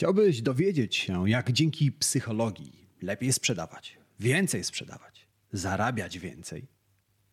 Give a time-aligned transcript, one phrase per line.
[0.00, 6.66] Chciałbyś dowiedzieć się, jak dzięki psychologii lepiej sprzedawać, więcej sprzedawać, zarabiać więcej?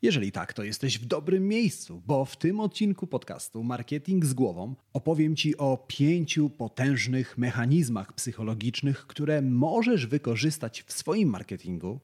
[0.01, 4.75] Jeżeli tak, to jesteś w dobrym miejscu, bo w tym odcinku podcastu Marketing z głową
[4.93, 11.99] opowiem Ci o pięciu potężnych mechanizmach psychologicznych, które możesz wykorzystać w swoim marketingu,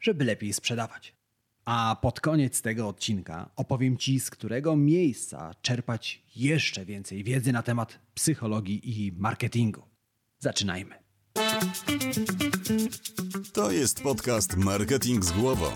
[0.00, 1.14] żeby lepiej sprzedawać.
[1.64, 7.62] A pod koniec tego odcinka opowiem Ci, z którego miejsca czerpać jeszcze więcej wiedzy na
[7.62, 9.95] temat psychologii i marketingu.
[10.38, 10.94] Zaczynajmy.
[13.52, 15.66] To jest podcast Marketing z głową.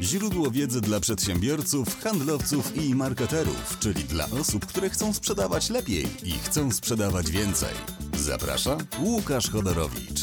[0.00, 6.30] Źródło wiedzy dla przedsiębiorców, handlowców i marketerów, czyli dla osób, które chcą sprzedawać lepiej i
[6.30, 7.74] chcą sprzedawać więcej.
[8.16, 10.20] Zaprasza Łukasz Chodorowicz.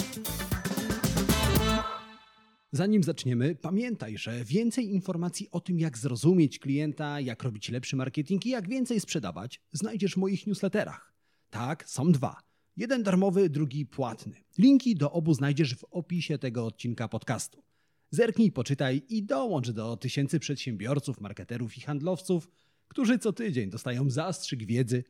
[2.71, 8.45] Zanim zaczniemy, pamiętaj, że więcej informacji o tym, jak zrozumieć klienta, jak robić lepszy marketing
[8.45, 11.13] i jak więcej sprzedawać, znajdziesz w moich newsletterach.
[11.49, 12.46] Tak, są dwa.
[12.77, 14.33] Jeden darmowy, drugi płatny.
[14.57, 17.63] Linki do obu znajdziesz w opisie tego odcinka podcastu.
[18.11, 22.49] Zerknij, poczytaj i dołącz do tysięcy przedsiębiorców, marketerów i handlowców,
[22.87, 25.03] którzy co tydzień dostają zastrzyk wiedzy,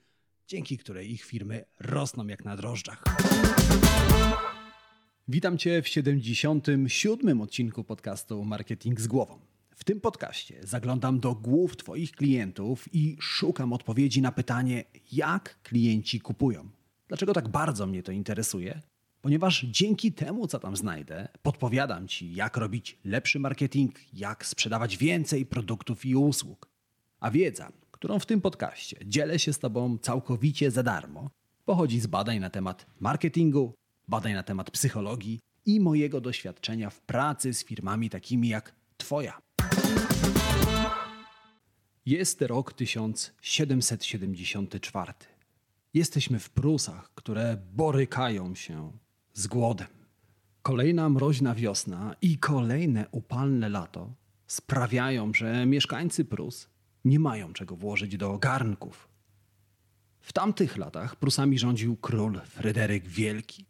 [0.48, 3.04] dzięki której ich firmy rosną jak na drożdżach.
[5.28, 7.42] Witam Cię w 77.
[7.42, 9.40] odcinku podcastu Marketing z głową.
[9.76, 16.20] W tym podcaście zaglądam do głów Twoich klientów i szukam odpowiedzi na pytanie, jak klienci
[16.20, 16.77] kupują.
[17.08, 18.82] Dlaczego tak bardzo mnie to interesuje?
[19.22, 25.46] Ponieważ dzięki temu, co tam znajdę, podpowiadam Ci, jak robić lepszy marketing, jak sprzedawać więcej
[25.46, 26.70] produktów i usług.
[27.20, 31.30] A wiedza, którą w tym podcaście dzielę się z Tobą całkowicie za darmo,
[31.66, 33.74] pochodzi z badań na temat marketingu,
[34.08, 39.38] badań na temat psychologii i mojego doświadczenia w pracy z firmami takimi jak Twoja.
[42.06, 45.37] Jest rok 1774.
[45.94, 48.92] Jesteśmy w Prusach, które borykają się
[49.34, 49.88] z głodem.
[50.62, 54.14] Kolejna mroźna wiosna i kolejne upalne lato
[54.48, 56.70] sprawiają, że mieszkańcy Prus
[57.06, 59.10] nie mają czego włożyć do garnków.
[60.20, 63.66] W tamtych latach Prusami rządził król Fryderyk Wielki,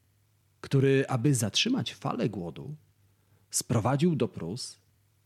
[0.62, 2.76] który, aby zatrzymać falę głodu,
[3.50, 4.80] sprowadził do Prus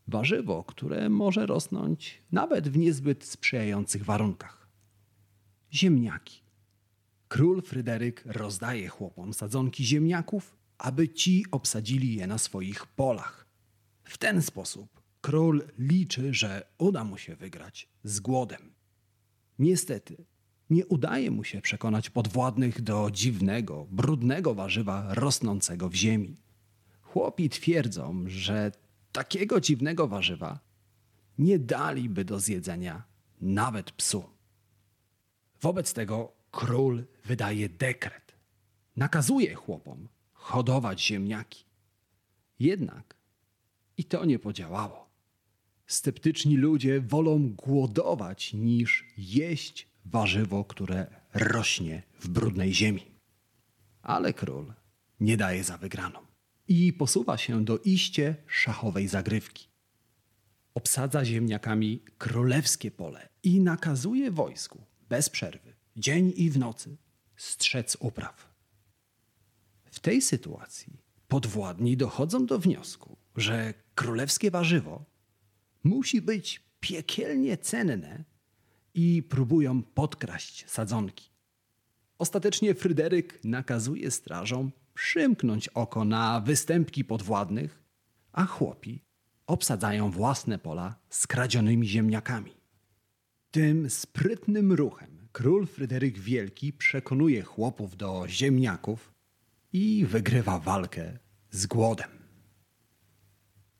[0.08, 4.68] warzywo, które może rosnąć nawet w niezbyt sprzyjających warunkach
[5.72, 6.42] ziemniaki.
[7.32, 13.46] Król Fryderyk rozdaje chłopom sadzonki ziemniaków, aby ci obsadzili je na swoich polach.
[14.04, 18.74] W ten sposób król liczy, że uda mu się wygrać z głodem.
[19.58, 20.24] Niestety,
[20.70, 26.36] nie udaje mu się przekonać podwładnych do dziwnego, brudnego warzywa rosnącego w ziemi.
[27.00, 28.72] Chłopi twierdzą, że
[29.12, 30.60] takiego dziwnego warzywa
[31.38, 33.02] nie daliby do zjedzenia
[33.40, 34.24] nawet psu.
[35.60, 38.34] Wobec tego król wydaje dekret.
[38.96, 41.64] Nakazuje chłopom hodować ziemniaki.
[42.58, 43.16] Jednak
[43.96, 45.10] i to nie podziałało.
[45.86, 53.02] Sceptyczni ludzie wolą głodować niż jeść warzywo, które rośnie w brudnej ziemi.
[54.02, 54.72] Ale król
[55.20, 56.18] nie daje za wygraną
[56.68, 59.68] i posuwa się do iście szachowej zagrywki.
[60.74, 66.96] Obsadza ziemniakami królewskie pole i nakazuje wojsku bez przerwy, dzień i w nocy,
[67.36, 68.52] strzec upraw.
[69.84, 75.04] W tej sytuacji podwładni dochodzą do wniosku, że królewskie warzywo
[75.84, 78.24] musi być piekielnie cenne
[78.94, 81.30] i próbują podkraść sadzonki.
[82.18, 87.82] Ostatecznie Fryderyk nakazuje strażom przymknąć oko na występki podwładnych,
[88.32, 89.04] a chłopi
[89.46, 92.52] obsadzają własne pola skradzionymi ziemniakami.
[93.50, 99.12] Tym sprytnym ruchem król Fryderyk Wielki przekonuje chłopów do ziemniaków
[99.72, 101.18] i wygrywa walkę
[101.50, 102.08] z głodem.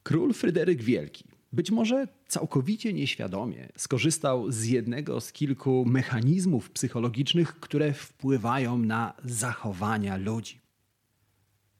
[0.02, 7.92] Król Fryderyk Wielki być może całkowicie nieświadomie skorzystał z jednego z kilku mechanizmów psychologicznych, które
[7.92, 10.60] wpływają na zachowania ludzi.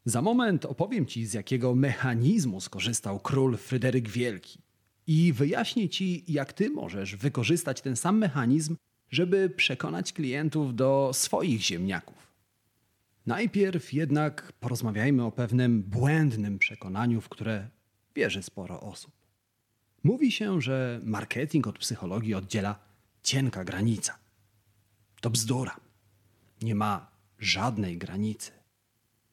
[0.05, 4.59] Za moment opowiem Ci, z jakiego mechanizmu skorzystał król Fryderyk Wielki
[5.07, 8.77] i wyjaśnię Ci, jak Ty możesz wykorzystać ten sam mechanizm,
[9.13, 12.33] żeby przekonać klientów do swoich ziemniaków.
[13.27, 17.69] Najpierw jednak porozmawiajmy o pewnym błędnym przekonaniu, w które
[18.15, 19.13] wierzy sporo osób.
[20.05, 22.79] Mówi się, że marketing od psychologii oddziela
[23.23, 24.19] cienka granica.
[25.21, 25.77] To bzdura.
[26.63, 28.53] Nie ma żadnej granicy.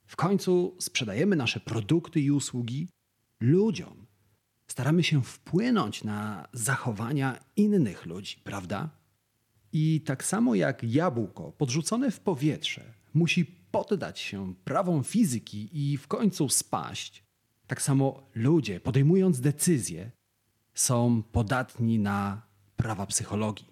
[0.06, 2.88] W końcu sprzedajemy nasze produkty i usługi
[3.40, 4.06] ludziom.
[4.68, 8.99] Staramy się wpłynąć na zachowania innych ludzi, prawda?
[9.74, 16.08] I tak samo jak jabłko podrzucone w powietrze musi poddać się prawom fizyki i w
[16.08, 17.24] końcu spaść,
[17.68, 20.12] tak samo ludzie, podejmując decyzje,
[20.74, 22.42] są podatni na
[22.76, 23.68] prawa psychologii.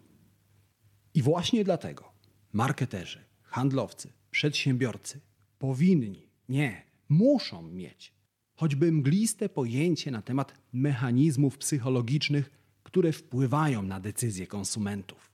[1.14, 2.14] I właśnie dlatego
[2.54, 5.20] marketerzy, handlowcy, przedsiębiorcy
[5.60, 8.18] powinni, nie, muszą mieć
[8.58, 12.52] choćby mgliste pojęcie na temat mechanizmów psychologicznych,
[12.84, 15.32] które wpływają na decyzje konsumentów.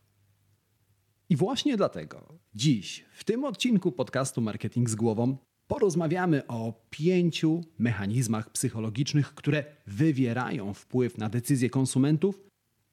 [1.29, 5.37] I właśnie dlatego dziś, w tym odcinku podcastu Marketing z Głową,
[5.67, 12.41] porozmawiamy o pięciu mechanizmach psychologicznych, które wywierają wpływ na decyzje konsumentów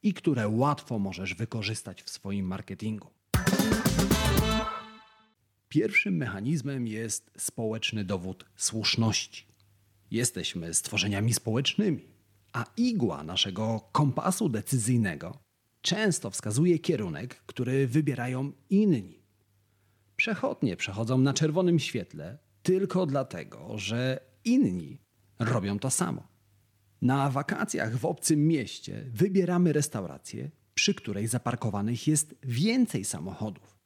[0.02, 3.08] i które łatwo możesz wykorzystać w swoim marketingu.
[5.68, 9.44] Pierwszym mechanizmem jest społeczny dowód słuszności.
[10.10, 12.04] Jesteśmy stworzeniami społecznymi,
[12.52, 15.38] a igła naszego kompasu decyzyjnego
[15.82, 19.22] często wskazuje kierunek, który wybierają inni.
[20.16, 24.98] Przechodnie przechodzą na czerwonym świetle tylko dlatego, że inni
[25.38, 26.28] robią to samo.
[27.02, 33.78] Na wakacjach w obcym mieście wybieramy restaurację, przy której zaparkowanych jest więcej samochodów.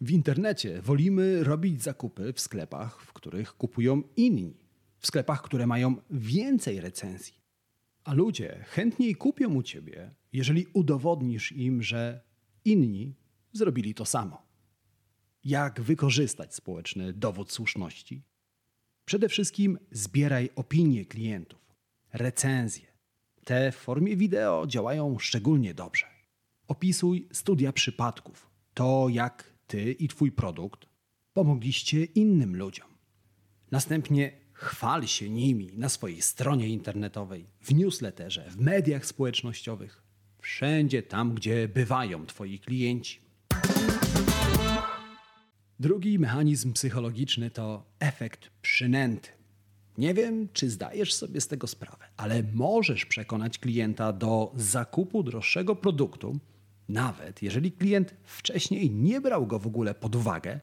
[0.00, 4.56] W internecie wolimy robić zakupy w sklepach, w których kupują inni,
[4.98, 7.45] w sklepach, które mają więcej recenzji.
[8.06, 12.20] A ludzie chętniej kupią u ciebie, jeżeli udowodnisz im, że
[12.64, 13.14] inni
[13.52, 14.46] zrobili to samo.
[15.44, 18.22] Jak wykorzystać społeczny dowód słuszności?
[19.04, 21.74] Przede wszystkim zbieraj opinie klientów,
[22.12, 22.86] recenzje.
[23.44, 26.06] Te w formie wideo działają szczególnie dobrze.
[26.68, 30.86] Opisuj studia przypadków, to jak ty i twój produkt
[31.32, 32.88] pomogliście innym ludziom.
[33.70, 40.02] Następnie chwal się nimi na swojej stronie internetowej, w newsletterze, w mediach społecznościowych,
[40.40, 43.20] wszędzie tam, gdzie bywają twoi klienci.
[45.80, 49.28] Drugi mechanizm psychologiczny to efekt przynęty.
[49.98, 55.76] Nie wiem, czy zdajesz sobie z tego sprawę, ale możesz przekonać klienta do zakupu droższego
[55.76, 56.38] produktu,
[56.88, 60.60] nawet jeżeli klient wcześniej nie brał go w ogóle pod uwagę,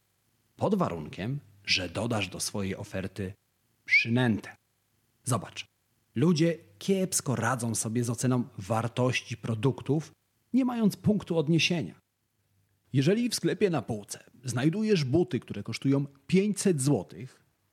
[0.55, 3.33] pod warunkiem, że dodasz do swojej oferty
[3.85, 4.55] przynętę.
[5.23, 5.65] Zobacz,
[6.15, 10.11] ludzie kiepsko radzą sobie z oceną wartości produktów,
[10.53, 11.95] nie mając punktu odniesienia.
[12.93, 17.07] Jeżeli w sklepie na półce znajdujesz buty, które kosztują 500 zł,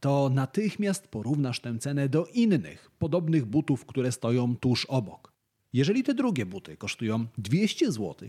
[0.01, 5.33] to natychmiast porównasz tę cenę do innych podobnych butów, które stoją tuż obok.
[5.73, 8.29] Jeżeli te drugie buty kosztują 200 zł,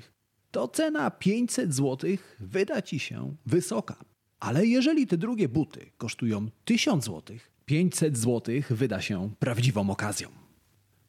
[0.52, 3.96] to cena 500 zł wyda ci się wysoka.
[4.40, 10.30] Ale jeżeli te drugie buty kosztują 1000 zł, 500 zł wyda się prawdziwą okazją.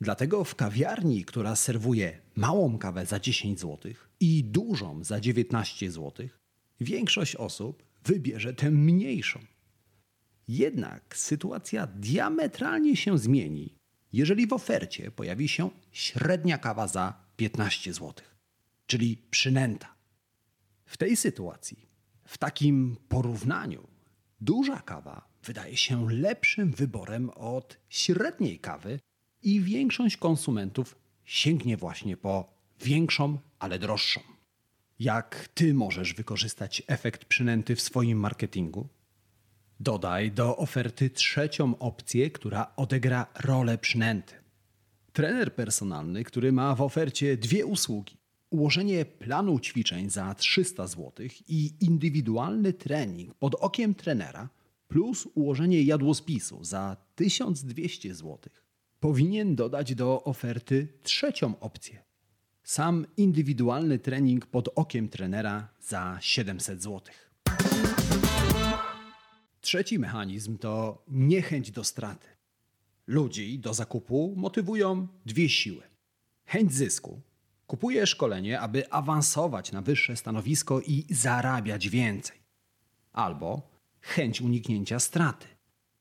[0.01, 6.29] Dlatego w kawiarni, która serwuje małą kawę za 10 zł i dużą za 19 zł,
[6.81, 9.41] większość osób wybierze tę mniejszą.
[10.49, 13.79] Jednak sytuacja diametralnie się zmieni,
[14.13, 18.15] jeżeli w ofercie pojawi się średnia kawa za 15 zł,
[18.87, 19.95] czyli przynęta.
[20.87, 21.87] W tej sytuacji,
[22.25, 23.89] w takim porównaniu,
[24.41, 29.01] duża kawa wydaje się lepszym wyborem od średniej kawy
[29.43, 34.21] i większość konsumentów sięgnie właśnie po większą, ale droższą.
[34.99, 38.89] Jak ty możesz wykorzystać efekt przynęty w swoim marketingu?
[39.81, 44.35] Dodaj do oferty trzecią opcję, która odegra rolę przynęty.
[45.13, 48.17] Trener personalny, który ma w ofercie dwie usługi:
[48.51, 51.13] ułożenie planu ćwiczeń za 300 zł
[51.49, 54.49] i indywidualny trening pod okiem trenera,
[54.93, 58.39] plus ułożenie jadłospisu za 1200 zł,
[59.01, 62.03] powinien dodać do oferty trzecią opcję.
[62.65, 67.01] Sam indywidualny trening pod okiem trenera za 700 zł.
[69.61, 72.29] Trzeci mechanizm to niechęć do straty.
[73.07, 75.83] Ludzi do zakupu motywują dwie siły.
[76.47, 77.21] Chęć zysku.
[77.67, 82.37] Kupuje szkolenie, aby awansować na wyższe stanowisko i zarabiać więcej.
[83.13, 83.72] Albo
[84.03, 85.47] chęć uniknięcia straty.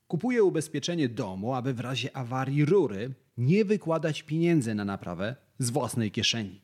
[0.08, 6.12] Kupuje ubezpieczenie domu, aby w razie awarii rury nie wykładać pieniędzy na naprawę z własnej
[6.12, 6.62] kieszeni.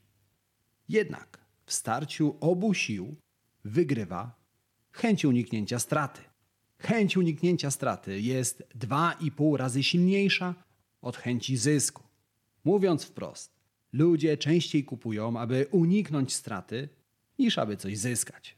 [0.90, 3.16] Jednak w starciu obu sił
[3.66, 4.36] wygrywa
[4.92, 6.22] chęć uniknięcia straty.
[6.80, 10.56] Chęć uniknięcia straty jest dwa i pół razy silniejsza
[11.02, 12.04] od chęci zysku.
[12.64, 13.60] Mówiąc wprost,
[13.94, 16.90] ludzie częściej kupują, aby uniknąć straty,
[17.40, 18.58] niż aby coś zyskać.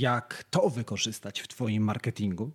[0.00, 2.50] Jak to wykorzystać w Twoim marketingu?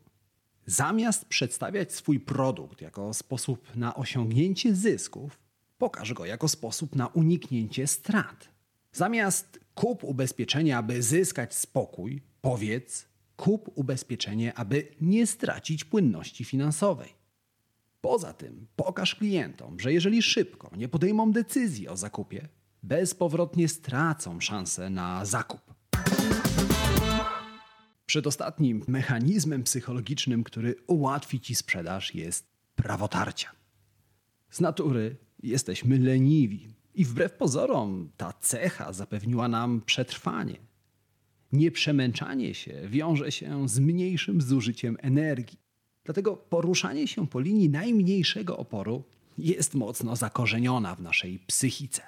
[0.65, 5.39] Zamiast przedstawiać swój produkt jako sposób na osiągnięcie zysków,
[5.77, 8.49] pokaż go jako sposób na uniknięcie strat.
[8.91, 17.13] Zamiast kup ubezpieczenia, aby zyskać spokój, powiedz: Kup ubezpieczenie, aby nie stracić płynności finansowej.
[18.01, 22.47] Poza tym pokaż klientom, że jeżeli szybko nie podejmą decyzji o zakupie,
[22.83, 25.75] bezpowrotnie stracą szansę na zakup.
[28.15, 33.51] Przedostatnim mechanizmem psychologicznym, który ułatwi ci sprzedaż, jest prawo tarcia.
[34.50, 40.57] Z natury jesteśmy leniwi i wbrew pozorom ta cecha zapewniła nam przetrwanie.
[41.51, 45.60] Nieprzemęczanie się wiąże się z mniejszym zużyciem energii.
[46.03, 49.03] Dlatego poruszanie się po linii najmniejszego oporu
[49.38, 52.01] jest mocno zakorzeniona w naszej psychice.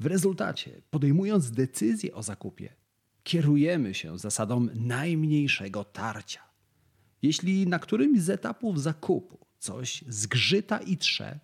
[0.00, 2.79] W rezultacie, podejmując decyzję o zakupie,
[3.22, 6.40] kierujemy się zasadą najmniejszego tarcia.
[7.22, 11.40] Jeśli na którymś z etapów zakupu coś zgrzyta i trze,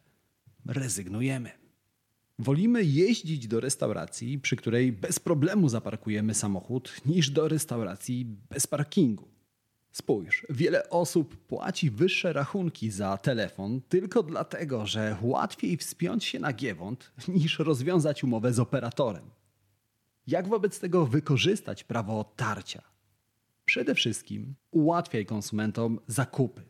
[0.67, 1.51] rezygnujemy.
[2.39, 9.29] Wolimy jeździć do restauracji, przy której bez problemu zaparkujemy samochód, niż do restauracji bez parkingu.
[9.93, 16.53] Spójrz, wiele osób płaci wyższe rachunki za telefon tylko dlatego, że łatwiej wspiąć się na
[16.53, 19.31] giewont niż rozwiązać umowę z operatorem.
[20.27, 22.83] Jak wobec tego wykorzystać prawo tarcia?
[23.65, 26.63] Przede wszystkim ułatwiaj konsumentom zakupy.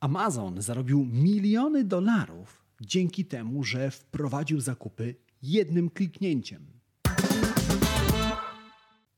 [0.00, 6.66] Amazon zarobił miliony dolarów dzięki temu, że wprowadził zakupy jednym kliknięciem.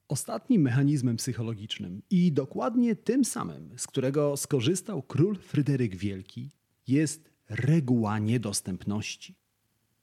[0.08, 6.50] Ostatnim mechanizmem psychologicznym i dokładnie tym samym, z którego skorzystał król Fryderyk Wielki,
[6.88, 9.34] jest reguła niedostępności.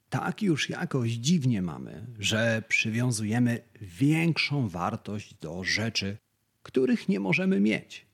[0.10, 6.18] Tak już jakoś dziwnie mamy, że przywiązujemy większą wartość do rzeczy,
[6.64, 8.06] których nie możemy mieć,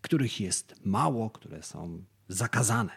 [0.00, 2.92] których jest mało, które są zakazane.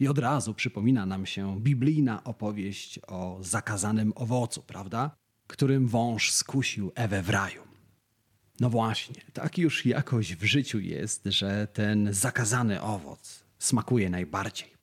[0.00, 5.16] I od razu przypomina nam się biblijna opowieść o zakazanym owocu, prawda?
[5.46, 7.62] Którym wąż skusił Ewę w raju.
[8.60, 14.81] No właśnie, tak już jakoś w życiu jest, że ten zakazany owoc smakuje najbardziej.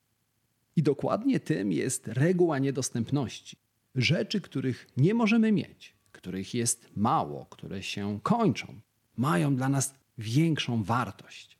[0.79, 3.57] I dokładnie tym jest reguła niedostępności.
[3.95, 8.79] Rzeczy, których nie możemy mieć, których jest mało, które się kończą,
[9.17, 11.57] mają dla nas większą wartość.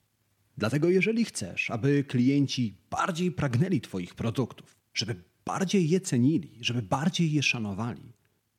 [0.57, 7.31] Dlatego, jeżeli chcesz, aby klienci bardziej pragnęli Twoich produktów, żeby bardziej je cenili, żeby bardziej
[7.31, 8.13] je szanowali,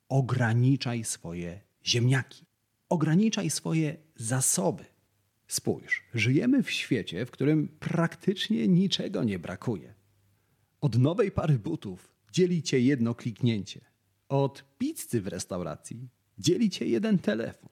[0.09, 2.45] ograniczaj swoje ziemniaki,
[2.89, 4.85] ograniczaj swoje zasoby.
[5.49, 10.00] Spójrz, żyjemy w świecie, w którym praktycznie niczego nie brakuje.
[10.81, 13.81] Od nowej pary butów dzieli cię jedno kliknięcie.
[14.29, 16.09] Od pizzy w restauracji
[16.39, 17.71] dzieli cię jeden telefon.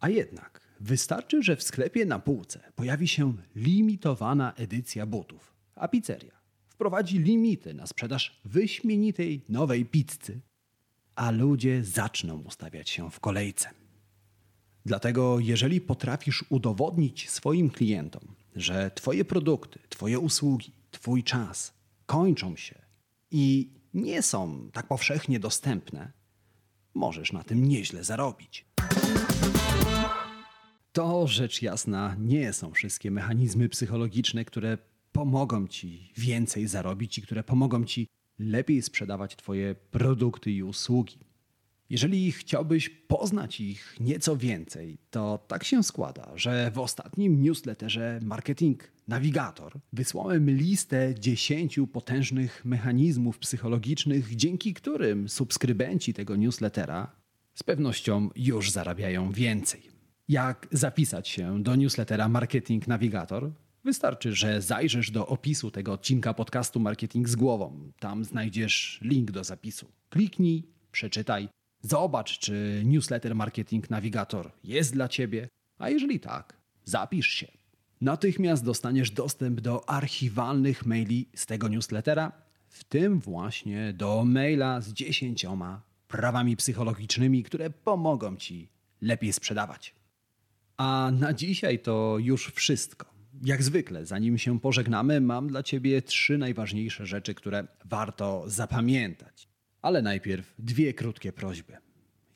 [0.00, 6.40] A jednak wystarczy, że w sklepie na półce pojawi się limitowana edycja butów, a pizzeria
[6.68, 10.40] wprowadzi limity na sprzedaż wyśmienitej nowej pizzy,
[11.14, 13.70] a ludzie zaczną ustawiać się w kolejce.
[14.86, 18.22] Dlatego, jeżeli potrafisz udowodnić swoim klientom,
[18.56, 21.74] że Twoje produkty, Twoje usługi, Twój czas
[22.06, 22.82] kończą się
[23.30, 26.12] i nie są tak powszechnie dostępne,
[26.94, 28.66] możesz na tym nieźle zarobić.
[30.92, 34.78] To rzecz jasna nie są wszystkie mechanizmy psychologiczne, które
[35.12, 38.08] pomogą ci więcej zarobić i które pomogą ci
[38.38, 41.18] lepiej sprzedawać Twoje produkty i usługi.
[41.90, 48.93] Jeżeli chciałbyś poznać ich nieco więcej, to tak się składa, że w ostatnim newsletterze Marketing
[49.08, 57.12] Navigator wysłałem listę 10 potężnych mechanizmów psychologicznych, dzięki którym subskrybenci tego newslettera
[57.54, 59.82] z pewnością już zarabiają więcej.
[60.28, 63.52] Jak zapisać się do newslettera Marketing Navigator?
[63.84, 67.92] Wystarczy, że zajrzysz do opisu tego odcinka podcastu Marketing z głową.
[67.98, 69.86] Tam znajdziesz link do zapisu.
[70.10, 71.48] Kliknij, przeczytaj
[71.84, 77.63] Zobacz, czy newsletter Marketing Navigator jest dla Ciebie, a jeżeli tak, zapisz się.
[78.04, 82.32] Natychmiast dostaniesz dostęp do archiwalnych maili z tego newslettera,
[82.68, 88.68] w tym właśnie do maila z dziesięcioma prawami psychologicznymi, które pomogą Ci
[89.00, 89.94] lepiej sprzedawać.
[90.76, 93.06] A na dzisiaj to już wszystko.
[93.44, 99.48] Jak zwykle, zanim się pożegnamy, mam dla Ciebie trzy najważniejsze rzeczy, które warto zapamiętać.
[99.82, 101.76] Ale najpierw dwie krótkie prośby.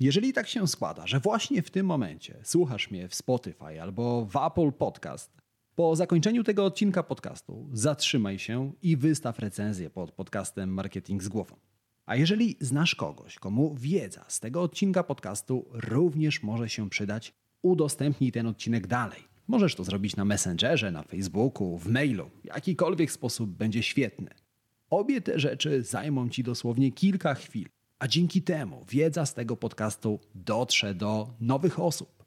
[0.00, 4.36] Jeżeli tak się składa, że właśnie w tym momencie słuchasz mnie w Spotify albo w
[4.36, 5.38] Apple Podcast,
[5.78, 11.56] po zakończeniu tego odcinka podcastu zatrzymaj się i wystaw recenzję pod podcastem Marketing z głową.
[12.06, 17.32] A jeżeli znasz kogoś, komu wiedza z tego odcinka podcastu również może się przydać,
[17.62, 19.20] udostępnij ten odcinek dalej.
[19.48, 22.30] Możesz to zrobić na Messengerze, na Facebooku, w mailu.
[22.44, 24.30] Jakikolwiek sposób będzie świetny.
[24.90, 27.68] Obie te rzeczy zajmą Ci dosłownie kilka chwil,
[27.98, 32.17] a dzięki temu wiedza z tego podcastu dotrze do nowych osób.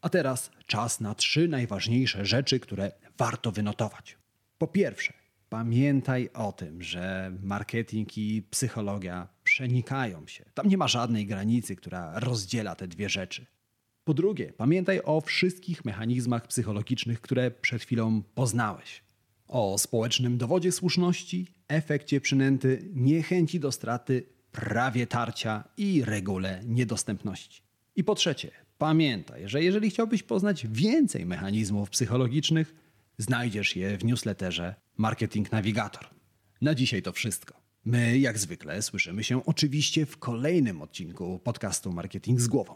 [0.00, 4.18] A teraz czas na trzy najważniejsze rzeczy, które warto wynotować.
[4.58, 5.12] Po pierwsze,
[5.48, 10.44] pamiętaj o tym, że marketing i psychologia przenikają się.
[10.54, 13.46] Tam nie ma żadnej granicy, która rozdziela te dwie rzeczy.
[14.04, 19.02] Po drugie, pamiętaj o wszystkich mechanizmach psychologicznych, które przed chwilą poznałeś.
[19.48, 27.62] O społecznym dowodzie słuszności, efekcie przynęty, niechęci do straty, prawie tarcia i regule niedostępności.
[27.96, 28.50] I po trzecie,
[28.80, 32.74] pamiętaj, że jeżeli chciałbyś poznać więcej mechanizmów psychologicznych,
[33.18, 36.08] znajdziesz je w newsletterze Marketing Navigator.
[36.60, 37.54] Na dzisiaj to wszystko.
[37.84, 42.74] My, jak zwykle, słyszymy się oczywiście w kolejnym odcinku podcastu Marketing z głową.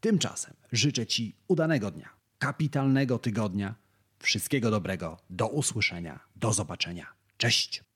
[0.00, 3.74] Tymczasem życzę Ci udanego dnia, kapitalnego tygodnia,
[4.18, 7.06] wszystkiego dobrego, do usłyszenia, do zobaczenia.
[7.36, 7.91] Cześć!